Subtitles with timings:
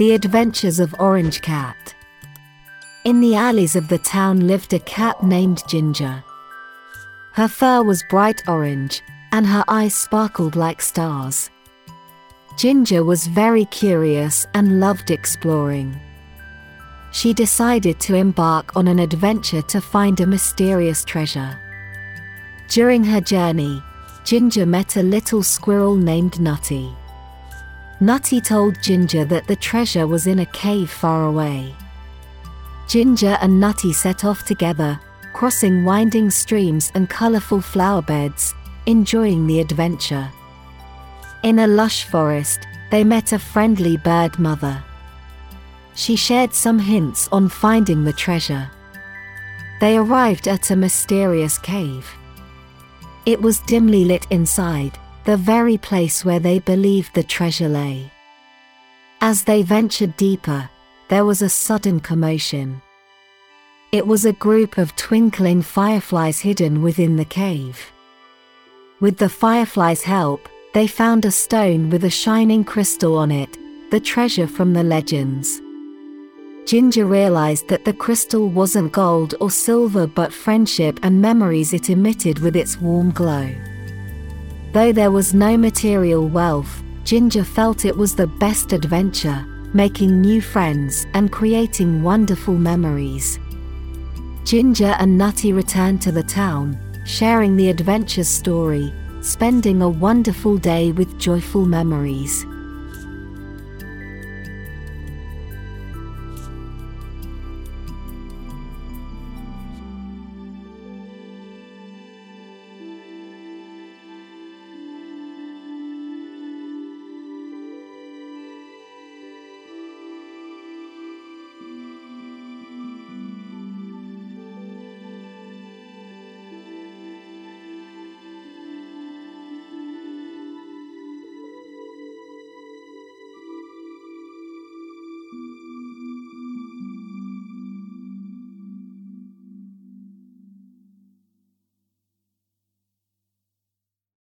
[0.00, 1.94] The Adventures of Orange Cat.
[3.04, 6.24] In the alleys of the town lived a cat named Ginger.
[7.34, 11.50] Her fur was bright orange, and her eyes sparkled like stars.
[12.56, 16.00] Ginger was very curious and loved exploring.
[17.12, 21.60] She decided to embark on an adventure to find a mysterious treasure.
[22.68, 23.82] During her journey,
[24.24, 26.90] Ginger met a little squirrel named Nutty.
[28.02, 31.74] Nutty told Ginger that the treasure was in a cave far away.
[32.88, 34.98] Ginger and Nutty set off together,
[35.34, 38.54] crossing winding streams and colorful flower beds,
[38.86, 40.30] enjoying the adventure.
[41.42, 44.82] In a lush forest, they met a friendly bird mother.
[45.94, 48.70] She shared some hints on finding the treasure.
[49.78, 52.10] They arrived at a mysterious cave.
[53.26, 58.10] It was dimly lit inside, the very place where they believed the treasure lay.
[59.20, 60.68] As they ventured deeper,
[61.08, 62.80] there was a sudden commotion.
[63.92, 67.92] It was a group of twinkling fireflies hidden within the cave.
[69.00, 73.58] With the fireflies' help, they found a stone with a shining crystal on it,
[73.90, 75.60] the treasure from the legends.
[76.66, 82.38] Ginger realized that the crystal wasn't gold or silver but friendship and memories it emitted
[82.38, 83.52] with its warm glow.
[84.72, 90.40] Though there was no material wealth, Ginger felt it was the best adventure, making new
[90.40, 93.40] friends and creating wonderful memories.
[94.44, 100.92] Ginger and Nutty returned to the town, sharing the adventure's story, spending a wonderful day
[100.92, 102.44] with joyful memories.